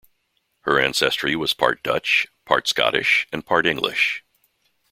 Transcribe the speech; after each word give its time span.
Her 0.61 0.79
ancestry 0.79 1.35
was 1.35 1.53
part 1.53 1.83
Dutch, 1.83 2.25
part 2.43 2.67
Scottish 2.67 3.27
and 3.31 3.45
part 3.45 3.67
English. 3.67 4.23